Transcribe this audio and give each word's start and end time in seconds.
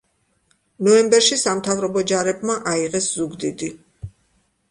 ნოემბერში 0.87 1.35
სამთავრობო 1.41 2.03
ჯარებმა 2.11 2.57
აიღეს 2.73 3.11
ზუგდიდი. 3.21 3.73